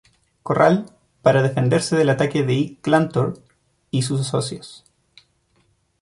[0.41, 0.87] Corral,
[1.21, 3.37] para defenderse del ataque de Ike Clanton
[3.91, 4.83] y sus socios.